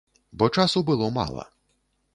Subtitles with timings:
[0.41, 1.49] Бо часу было мала.